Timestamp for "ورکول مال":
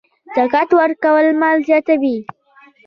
0.79-1.57